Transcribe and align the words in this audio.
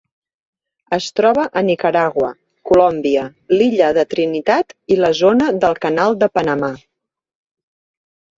Es 0.95 1.09
troba 1.19 1.43
a 1.59 1.61
Nicaragua, 1.67 2.29
Colòmbia, 2.69 3.25
l'illa 3.53 3.91
de 3.99 4.07
Trinitat 4.15 4.75
i 4.97 4.99
la 5.03 5.13
Zona 5.21 5.51
del 5.67 5.79
Canal 5.87 6.19
de 6.25 6.33
Panamà. 6.41 6.73